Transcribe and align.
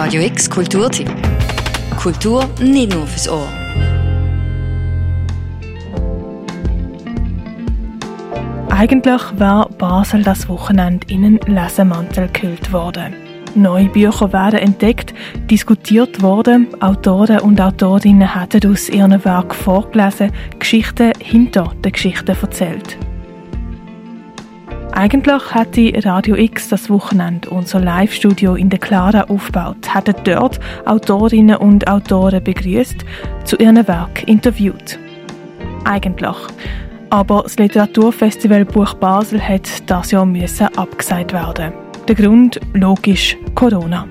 Radio 0.00 0.22
X 0.22 0.48
Kulturtipp. 0.48 1.10
Kultur 1.96 2.48
nicht 2.60 2.94
nur 2.94 3.04
fürs 3.04 3.28
Ohr. 3.28 3.48
Eigentlich 8.70 9.22
war 9.38 9.68
Basel 9.70 10.22
das 10.22 10.48
Wochenende 10.48 11.04
in 11.12 11.24
einen 11.24 11.40
Lesemantel 11.48 12.28
gehüllt 12.32 12.72
worden. 12.72 13.12
Neue 13.56 13.88
Bücher 13.88 14.32
werden 14.32 14.60
entdeckt, 14.60 15.12
diskutiert 15.50 16.22
worden, 16.22 16.68
Autoren 16.80 17.40
und 17.40 17.60
Autorinnen 17.60 18.40
hätten 18.40 18.70
aus 18.70 18.88
ihren 18.88 19.24
Werken 19.24 19.50
vorgelesen, 19.50 20.30
Geschichten 20.60 21.10
hinter 21.18 21.72
den 21.84 21.90
Geschichten 21.90 22.36
erzählt. 22.40 22.98
Eigentlich 24.98 25.54
hätte 25.54 25.92
Radio 26.04 26.34
X 26.34 26.70
das 26.70 26.90
Wochenende 26.90 27.48
unser 27.50 27.78
Live-Studio 27.78 28.56
in 28.56 28.68
der 28.68 28.80
Clara 28.80 29.22
aufgebaut, 29.28 29.94
hätten 29.94 30.16
dort 30.24 30.58
Autorinnen 30.86 31.54
und 31.54 31.86
Autoren 31.86 32.42
begrüßt, 32.42 33.04
zu 33.44 33.56
ihren 33.58 33.86
Werk 33.86 34.26
interviewt. 34.26 34.98
Eigentlich. 35.84 36.36
Aber 37.10 37.42
das 37.44 37.56
Literaturfestival 37.60 38.64
Buch 38.64 38.94
Basel 38.94 39.40
hat 39.40 39.88
das 39.88 40.10
Jahr 40.10 40.26
müssen 40.26 40.66
abgesagt 40.76 41.32
werden. 41.32 41.72
Der 42.08 42.16
Grund 42.16 42.58
logisch 42.74 43.36
Corona. 43.54 44.08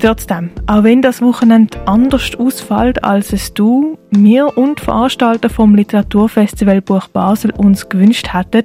Trotzdem, 0.00 0.50
auch 0.66 0.84
wenn 0.84 1.00
das 1.00 1.22
Wochenende 1.22 1.78
anders 1.86 2.34
ausfällt, 2.38 3.02
als 3.02 3.32
es 3.32 3.54
du, 3.54 3.96
mir 4.10 4.54
und 4.58 4.80
Veranstalter 4.80 5.48
vom 5.48 5.74
Literaturfestival 5.74 6.82
Buch 6.82 7.08
Basel 7.08 7.52
uns 7.52 7.88
gewünscht 7.88 8.34
hätten, 8.34 8.64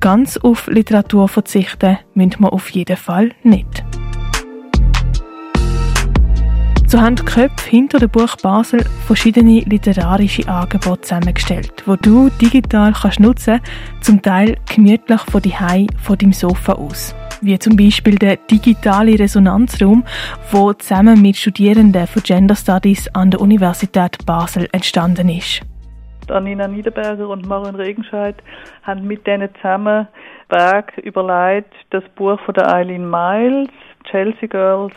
ganz 0.00 0.36
auf 0.36 0.66
Literatur 0.68 1.28
verzichten 1.28 1.98
müssen 2.14 2.40
wir 2.40 2.52
auf 2.52 2.70
jeden 2.70 2.96
Fall 2.96 3.30
nicht. 3.42 3.84
So 6.86 7.00
haben 7.02 7.16
die 7.16 7.22
Köpfe 7.22 7.68
hinter 7.68 7.98
dem 7.98 8.08
Buch 8.08 8.34
Basel 8.42 8.82
verschiedene 9.06 9.60
literarische 9.60 10.48
Angebote 10.48 11.02
zusammengestellt, 11.02 11.82
wo 11.84 11.96
du 11.96 12.30
digital 12.40 12.94
kannst 12.94 13.20
nutzen, 13.20 13.60
zum 14.00 14.22
Teil 14.22 14.56
gemütlich 14.74 15.20
von 15.30 15.42
die 15.42 15.54
von 15.98 16.16
deinem 16.16 16.32
Sofa 16.32 16.72
aus 16.72 17.14
wie 17.40 17.58
zum 17.58 17.76
Beispiel 17.76 18.16
der 18.16 18.36
digitale 18.36 19.18
Resonanzraum, 19.18 20.04
wo 20.50 20.72
zusammen 20.72 21.20
mit 21.22 21.36
Studierenden 21.36 22.06
von 22.06 22.22
Gender 22.22 22.56
Studies 22.56 23.08
an 23.14 23.30
der 23.30 23.40
Universität 23.40 24.24
Basel 24.26 24.68
entstanden 24.72 25.28
ist. 25.28 25.60
Anina 26.30 26.68
Niederberger 26.68 27.28
und 27.28 27.46
Marion 27.46 27.74
Regenscheid 27.74 28.36
haben 28.82 29.06
mit 29.06 29.26
denen 29.26 29.54
zusammen 29.56 30.08
Werk 30.48 30.96
überlegt, 30.98 31.74
das 31.90 32.04
Buch 32.16 32.40
von 32.40 32.54
der 32.54 32.72
Eileen 32.72 33.08
Miles, 33.08 33.68
Chelsea 34.10 34.48
Girls, 34.48 34.94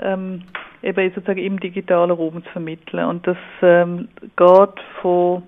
ähm, 0.00 0.42
eben 0.82 1.12
sozusagen 1.14 1.40
im 1.40 1.60
digitalen 1.60 2.10
Raum 2.10 2.42
zu 2.44 2.50
vermitteln. 2.50 3.04
Und 3.04 3.26
das 3.26 3.36
ähm, 3.62 4.08
geht 4.36 4.80
von 5.02 5.42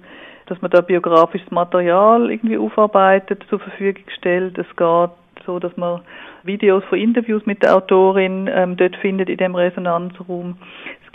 dass 0.51 0.61
man 0.61 0.71
da 0.73 0.81
biografisches 0.81 1.49
Material 1.53 2.29
irgendwie 2.29 2.59
aufarbeitet, 2.59 3.47
zur 3.49 3.61
Verfügung 3.61 4.03
stellt. 4.19 4.59
Es 4.59 4.67
geht 4.77 5.11
so, 5.47 5.61
dass 5.61 5.77
man 5.77 6.01
Videos 6.43 6.83
von 6.85 6.99
Interviews 6.99 7.47
mit 7.47 7.63
der 7.63 7.77
Autorin 7.77 8.51
ähm, 8.53 8.77
dort 8.77 8.97
findet 8.97 9.29
in 9.29 9.37
dem 9.37 9.55
Resonanzraum. 9.55 10.57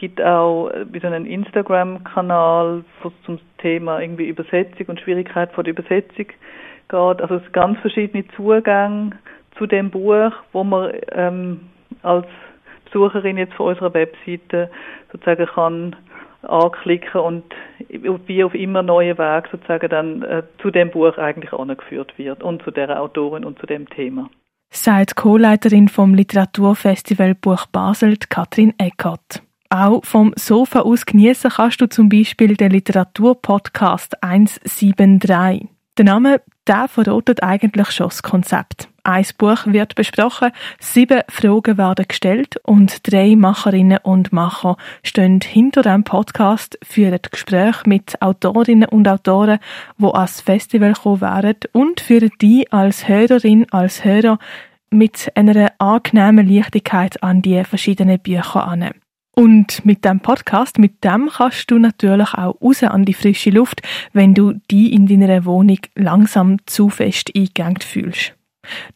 Gibt 0.06 0.22
auch 0.22 0.70
äh, 0.70 0.86
so 1.02 1.08
einen 1.08 1.25
Instagram-Kanal, 1.25 2.86
wo 3.02 3.08
es 3.08 3.14
zum 3.25 3.39
Thema 3.58 4.00
irgendwie 4.00 4.28
Übersetzung 4.28 4.86
und 4.86 5.00
Schwierigkeit 5.00 5.52
von 5.52 5.64
der 5.64 5.72
Übersetzung 5.73 6.28
geht. 6.28 6.31
Also 6.92 7.38
es 7.38 7.42
sind 7.42 7.53
ganz 7.53 7.80
verschiedene 7.80 8.23
Zugänge 8.36 9.17
zu 9.58 9.66
dem 9.66 9.89
Buch, 9.89 10.31
wo 10.52 10.64
man 10.64 10.94
ähm, 11.12 11.62
als 12.03 12.28
Besucherin 12.86 13.38
jetzt 13.38 13.56
von 13.56 13.70
unserer 13.70 13.95
Webseite 13.95 14.70
sozusagen 15.12 15.47
kann 15.47 15.95
anklicken 16.44 17.22
und 17.22 17.44
wie 17.90 18.44
auf 18.44 18.53
immer 18.53 18.84
neue 18.84 19.17
Wege 19.17 19.50
sozusagen 19.52 19.90
dann 19.90 20.22
äh, 20.22 20.44
zu 20.62 20.69
dem 20.69 20.92
Buch 20.92 21.17
eigentlich 21.17 21.51
angeführt 21.51 22.16
wird 22.19 22.44
und 22.44 22.62
zu 22.62 22.69
der 22.69 23.01
Autorin 23.01 23.44
und 23.44 23.57
zu 23.57 23.66
dem 23.66 23.90
Thema 23.90 24.30
sagt 24.75 25.16
Co-Leiterin 25.16 25.88
vom 25.88 26.13
Literaturfestival 26.13 27.35
Buch 27.35 27.66
Basel, 27.68 28.18
Katrin 28.30 28.74
Eckert. 28.78 29.44
Auch 29.70 30.06
vom 30.06 30.34
Sofa 30.36 30.81
aus 30.81 31.06
genießen 31.06 31.52
kannst 31.52 31.81
du 31.81 31.88
zum 31.88 32.09
Beispiel 32.09 32.56
den 32.56 32.72
Literaturpodcast 32.72 34.22
173. 34.24 35.70
Der 35.98 36.06
Name, 36.06 36.42
der 36.68 36.88
verrotet 36.88 37.42
eigentlich 37.42 37.92
schon 37.92 38.09
das 38.09 38.22
Konzept. 38.22 38.90
Ein 39.04 39.25
Buch 39.38 39.68
wird 39.68 39.96
besprochen, 39.96 40.52
sieben 40.80 41.22
Fragen 41.30 41.78
werden 41.78 42.06
gestellt 42.08 42.58
und 42.64 43.09
drei 43.09 43.36
Macherinnen 43.36 44.00
und 44.02 44.34
Macher 44.34 44.78
stehen 45.04 45.42
hinter 45.42 45.84
dem 45.84 46.04
Podcast, 46.04 46.78
führen 46.84 47.20
Gespräche 47.31 47.84
mit 47.86 48.22
Autorinnen 48.22 48.90
und 48.90 49.08
Autoren, 49.08 49.59
die 50.00 50.06
ans 50.06 50.42
Festival 50.42 50.94
kommen 50.94 51.22
werden 51.22 51.59
und 51.72 52.02
führen 52.02 52.31
die 52.42 52.72
als 52.72 53.08
Hörerin, 53.08 53.68
als 53.72 54.04
Hörer 54.04 54.40
mit 54.90 55.31
einer 55.36 55.72
angenehmen 55.78 56.48
Leichtigkeit 56.48 57.22
an 57.22 57.44
die 57.44 57.64
verschiedenen 57.64 58.20
Bücher 58.20 58.68
an. 58.68 58.90
Und 59.35 59.85
mit 59.85 60.06
dem 60.06 60.22
Podcast, 60.22 60.79
mit 60.79 61.03
dem 61.03 61.29
kannst 61.29 61.69
du 61.69 61.78
natürlich 61.78 62.34
auch 62.34 62.56
raus 62.62 62.84
an 62.84 63.03
die 63.03 63.13
frische 63.13 63.50
Luft, 63.50 63.81
wenn 64.13 64.34
du 64.34 64.53
die 64.72 64.94
in 64.94 65.07
deiner 65.07 65.44
Wohnung 65.44 65.79
langsam 65.96 66.57
zu 66.66 66.90
fest 66.90 67.31
eingegangen 67.35 67.81
fühlst. 67.81 68.34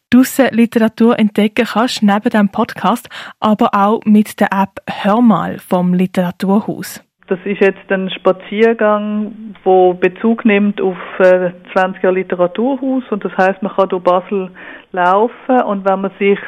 Draussen 0.08 0.48
Literatur 0.52 1.18
entdecken 1.18 1.66
kannst 1.66 2.02
neben 2.02 2.30
dem 2.30 2.48
Podcast, 2.48 3.08
aber 3.38 3.70
auch 3.72 4.00
mit 4.04 4.40
der 4.40 4.48
App 4.50 4.80
Hörmal 4.88 5.58
vom 5.58 5.94
Literaturhaus. 5.94 7.04
Das 7.28 7.38
ist 7.44 7.60
jetzt 7.60 7.92
ein 7.92 8.10
Spaziergang, 8.10 9.54
wo 9.62 9.94
Bezug 9.94 10.44
nimmt 10.44 10.80
auf 10.80 10.96
äh, 11.20 11.52
20 11.74 12.02
Jahre 12.02 12.16
Literaturhaus 12.16 13.04
und 13.10 13.24
das 13.24 13.36
heißt, 13.36 13.62
man 13.62 13.72
kann 13.72 13.88
durch 13.88 14.02
Basel 14.02 14.50
laufen 14.90 15.62
und 15.64 15.84
wenn 15.84 16.00
man 16.00 16.10
sich 16.18 16.40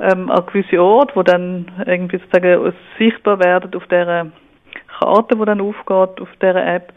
ähm, 0.00 0.30
an 0.30 0.46
gewisse 0.46 0.82
Orte, 0.82 1.14
wo 1.16 1.22
dann 1.22 1.70
irgendwie 1.86 2.18
sozusagen 2.18 2.72
sichtbar 2.98 3.38
werden 3.40 3.74
auf 3.74 3.86
der 3.86 4.32
Karte, 4.98 5.36
die 5.36 5.44
dann 5.44 5.60
aufgeht, 5.60 6.20
auf 6.20 6.28
dieser 6.40 6.66
App, 6.66 6.92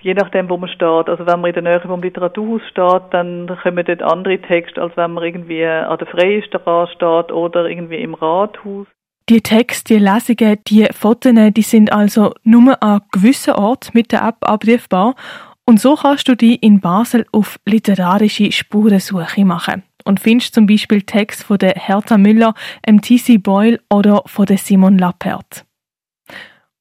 je 0.00 0.14
nachdem, 0.14 0.48
wo 0.48 0.56
man 0.56 0.68
steht. 0.68 1.08
Also 1.08 1.26
wenn 1.26 1.40
man 1.40 1.52
in 1.52 1.54
der 1.54 1.62
Nähe 1.62 1.80
vom 1.80 2.02
Literaturhaus 2.02 2.62
steht, 2.70 3.02
dann 3.12 3.58
kommen 3.62 3.84
dort 3.84 4.02
andere 4.02 4.38
Texte, 4.38 4.80
als 4.80 4.96
wenn 4.96 5.12
man 5.12 5.24
irgendwie 5.24 5.64
an 5.66 5.98
der 5.98 6.06
Freien 6.06 6.42
Straße 6.42 6.92
steht 6.92 7.32
oder 7.32 7.68
irgendwie 7.68 7.96
im 7.96 8.14
Rathaus. 8.14 8.86
Die 9.28 9.42
Texte, 9.42 9.94
die 9.94 10.00
Lesungen, 10.00 10.58
die 10.66 10.86
Fotos, 10.92 11.32
die 11.34 11.62
sind 11.62 11.92
also 11.92 12.32
nur 12.44 12.82
an 12.82 13.02
gewissen 13.12 13.54
Orten 13.54 13.90
mit 13.92 14.10
der 14.12 14.26
App 14.26 14.36
abrufbar 14.40 15.14
und 15.66 15.80
so 15.80 15.96
kannst 15.96 16.26
du 16.28 16.34
die 16.34 16.54
in 16.54 16.80
Basel 16.80 17.26
auf 17.30 17.58
literarische 17.66 18.50
Spurensuche 18.50 19.44
machen 19.44 19.82
und 20.08 20.20
findest 20.20 20.54
zum 20.54 20.66
Beispiel 20.66 21.02
Texte 21.02 21.44
von 21.44 21.58
der 21.58 21.74
Hertha 21.76 22.16
Müller, 22.16 22.54
M.T.C. 22.82 23.36
Boyle 23.36 23.78
oder 23.92 24.22
von 24.24 24.46
der 24.46 24.56
Simon 24.56 24.96
Lappert. 24.96 25.66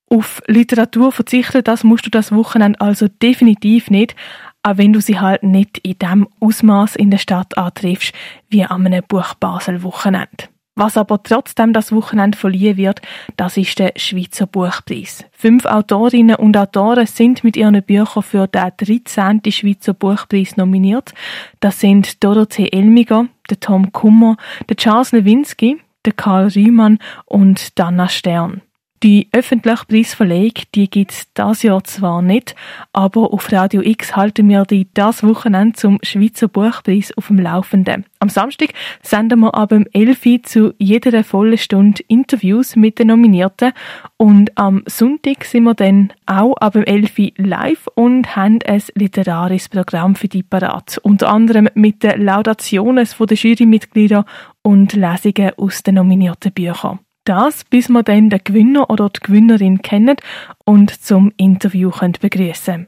Auf 0.10 0.42
Literatur 0.48 1.12
verzichten, 1.12 1.62
das 1.66 1.84
musst 1.84 2.06
du 2.06 2.10
das 2.10 2.32
Wochenende 2.32 2.80
also 2.80 3.10
definitiv 3.10 3.90
nicht, 3.90 4.16
auch 4.64 4.78
wenn 4.78 4.94
du 4.94 5.02
sie 5.02 5.20
halt 5.20 5.44
nicht 5.44 5.78
in 5.80 6.00
dem 6.00 6.30
Ausmaß 6.40 6.96
in 6.96 7.12
der 7.12 7.18
Stadt 7.18 7.58
antriffst, 7.58 8.14
wie 8.48 8.64
an 8.64 8.86
einem 8.86 9.04
Buch 9.06 9.34
Basel 9.34 9.84
Wochenende. 9.84 10.48
Was 10.80 10.96
aber 10.96 11.24
trotzdem 11.24 11.74
das 11.74 11.92
Wochenende 11.92 12.38
verliehen 12.38 12.78
wird, 12.78 13.02
das 13.36 13.58
ist 13.58 13.80
der 13.80 13.94
Schweizer 13.96 14.46
Buchpreis. 14.46 15.26
Fünf 15.32 15.66
Autorinnen 15.66 16.36
und 16.36 16.56
Autoren 16.56 17.08
sind 17.08 17.44
mit 17.44 17.58
ihren 17.58 17.82
Büchern 17.82 18.22
für 18.22 18.48
den 18.48 18.72
13. 18.78 19.42
Schweizer 19.50 19.96
Buchpreis 19.96 20.56
nominiert. 20.56 21.16
Das 21.62 21.80
sind 21.80 22.24
Dorothee 22.24 22.70
Elmiger, 22.72 23.26
der 23.50 23.60
Tom 23.60 23.92
Kummer, 23.92 24.38
der 24.70 24.76
Charles 24.76 25.14
Lewinsky, 25.14 25.82
der 26.06 26.14
Karl 26.14 26.50
Riemann 26.50 27.00
und 27.26 27.80
Dana 27.80 28.08
Stern. 28.08 28.62
Die 29.04 29.30
öffentliche 29.32 29.86
Preisverleihung, 29.88 30.54
die 30.74 30.90
gibt's 30.90 31.28
das 31.36 31.62
Jahr 31.62 31.84
zwar 31.84 32.24
nicht, 32.24 32.56
aber 32.94 33.32
auf 33.32 33.52
Radio 33.52 33.82
X 33.84 34.16
halten 34.16 34.50
wir 34.50 34.66
die 34.66 34.88
das 34.96 35.22
Wochenende 35.22 35.74
zum 35.74 36.00
Schweizer 36.02 36.48
Buchpreis 36.48 37.16
auf 37.16 37.28
dem 37.28 37.38
Laufenden. 37.38 38.06
Am 38.20 38.30
Samstag 38.30 38.70
senden 39.04 39.42
wir 39.42 39.54
ab 39.54 39.70
dem 39.70 39.86
11 39.94 40.42
zu 40.44 40.74
jeder 40.80 41.24
vollen 41.24 41.60
Stunde 41.60 42.02
Interviews 42.08 42.76
mit 42.76 42.98
den 42.98 43.10
Nominierten 43.10 43.74
und 44.18 44.58
am 44.58 44.82
Sonntag 44.88 45.46
sind 45.46 45.66
wir 45.66 45.76
dann 45.76 46.12
auch 46.26 46.58
ab 46.58 46.74
dem 46.74 46.84
11 46.84 47.34
live 47.38 47.88
und 47.94 48.36
haben 48.36 48.60
ein 48.66 48.82
literarisches 48.96 49.70
Programm 49.70 50.16
für 50.16 50.28
die 50.28 50.42
parat. 50.42 50.98
Unter 51.04 51.30
anderem 51.30 51.70
mit 51.76 52.02
den 52.02 52.24
Laudationen 52.24 53.08
der 53.08 53.38
Jurymitglieder 53.38 54.26
und 54.64 54.94
Lesungen 54.94 55.52
aus 55.56 55.84
den 55.84 55.96
nominierten 55.96 56.52
Büchern. 56.52 57.00
Das, 57.28 57.66
bis 57.66 57.90
wir 57.90 58.04
dann 58.04 58.30
den 58.30 58.40
Gewinner 58.42 58.90
oder 58.90 59.10
die 59.10 59.20
Gewinnerin 59.20 59.82
kennen 59.82 60.16
und 60.64 60.92
zum 60.92 61.34
Interview 61.36 61.92
begrüßen 62.22 62.88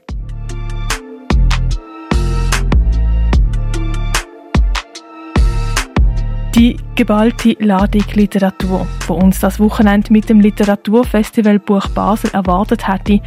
Die 6.54 6.78
geballte 6.94 7.54
Ladung 7.58 8.04
Literatur, 8.14 8.86
die 9.06 9.12
uns 9.12 9.40
das 9.40 9.60
Wochenende 9.60 10.10
mit 10.10 10.30
dem 10.30 10.40
Literaturfestival 10.40 11.58
Buch 11.58 11.86
Basel 11.88 12.30
erwartet 12.32 12.88
hätte, 12.88 13.20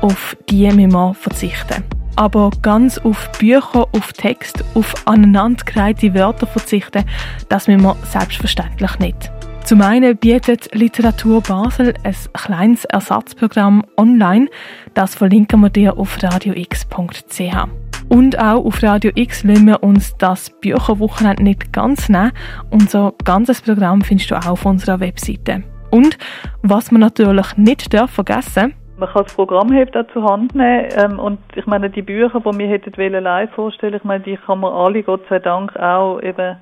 auf 0.00 0.36
die 0.48 0.70
müssen 0.70 0.92
wir 0.92 1.14
verzichten. 1.14 1.82
Aber 2.14 2.52
ganz 2.62 2.98
auf 2.98 3.32
Bücher, 3.32 3.88
auf 3.90 4.12
Text, 4.12 4.62
auf 4.74 4.94
aneinandergereihte 5.08 6.14
Wörter 6.14 6.46
verzichten, 6.46 7.04
das 7.48 7.66
müssen 7.66 7.82
wir 7.82 7.96
selbstverständlich 8.04 8.96
nicht. 9.00 9.32
Zum 9.64 9.80
einen 9.80 10.16
bietet 10.16 10.74
Literatur 10.74 11.40
Basel 11.40 11.94
ein 12.02 12.14
kleines 12.34 12.84
Ersatzprogramm 12.84 13.84
online. 13.96 14.48
Das 14.94 15.14
verlinken 15.14 15.60
wir 15.60 15.70
dir 15.70 15.96
auf 15.96 16.22
radiox.ch. 16.22 17.68
Und 18.08 18.38
auch 18.38 18.64
auf 18.64 18.82
Radio 18.82 19.12
X 19.14 19.44
lassen 19.44 19.66
wir 19.66 19.82
uns 19.82 20.14
das 20.18 20.50
Bücherwochenende 20.60 21.44
nicht 21.44 21.72
ganz 21.72 22.08
nehmen. 22.08 22.32
Unser 22.70 23.14
ganzes 23.24 23.62
Programm 23.62 24.02
findest 24.02 24.30
du 24.32 24.34
auch 24.34 24.46
auf 24.46 24.66
unserer 24.66 25.00
Webseite. 25.00 25.62
Und 25.90 26.18
was 26.62 26.90
man 26.90 27.00
natürlich 27.00 27.56
nicht 27.56 27.94
darf 27.94 28.10
vergessen 28.10 28.74
man 28.98 29.08
kann 29.08 29.24
das 29.24 29.34
Programmheft 29.34 29.96
auch 29.96 30.06
zur 30.12 30.24
Hand 30.24 30.54
nehmen 30.54 30.88
ähm, 30.96 31.18
und 31.18 31.38
ich 31.54 31.66
meine, 31.66 31.90
die 31.90 32.02
Bücher, 32.02 32.40
die 32.40 32.58
wir 32.58 32.68
hätten 32.68 33.12
live 33.12 33.50
vorstellen, 33.52 33.94
ich 33.94 34.04
meine, 34.04 34.22
die 34.22 34.36
kann 34.36 34.60
man 34.60 34.72
alle, 34.72 35.02
Gott 35.02 35.22
sei 35.28 35.38
Dank, 35.38 35.76
auch 35.76 36.20
eben 36.20 36.56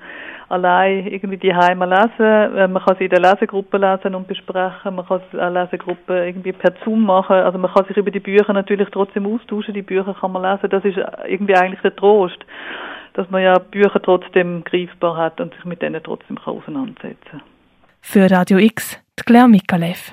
allein 0.51 1.07
irgendwie 1.07 1.39
die 1.39 1.55
Heime 1.55 1.87
lesen. 1.87 2.57
Äh, 2.57 2.69
man 2.69 2.83
kann 2.83 2.97
sie 2.99 3.05
in 3.05 3.11
der 3.11 3.21
Lesegruppe 3.21 3.79
lesen 3.79 4.15
und 4.15 4.27
besprechen. 4.27 4.97
Man 4.97 5.07
kann 5.07 5.21
eine 5.39 5.63
Lesegruppe 5.63 6.27
irgendwie 6.27 6.53
per 6.53 6.75
Zoom 6.85 7.05
machen. 7.05 7.37
Also 7.37 7.57
man 7.59 7.73
kann 7.73 7.87
sich 7.87 7.97
über 7.97 8.11
die 8.11 8.21
Bücher 8.21 8.53
natürlich 8.53 8.89
trotzdem 8.91 9.27
austauschen. 9.27 9.75
Die 9.75 9.83
Bücher 9.83 10.15
kann 10.19 10.33
man 10.33 10.43
lesen. 10.43 10.69
Das 10.71 10.85
ist 10.85 10.99
irgendwie 11.27 11.55
eigentlich 11.55 11.81
der 11.83 11.95
Trost, 11.95 12.39
dass 13.15 13.31
man 13.31 13.43
ja 13.43 13.59
Bücher 13.59 14.03
trotzdem 14.03 14.65
greifbar 14.65 15.17
hat 15.17 15.41
und 15.41 15.55
sich 15.55 15.65
mit 15.65 15.83
denen 15.83 16.03
trotzdem 16.03 16.39
kann 16.39 16.57
auseinandersetzen 16.57 17.19
kann. 17.31 17.43
Für 18.03 18.31
Radio 18.31 18.59
X, 18.59 19.01
Claire 19.25 19.49
Mikalev. 19.49 20.13